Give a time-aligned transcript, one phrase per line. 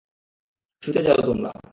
[0.83, 1.51] শুতে যাও তোমরা।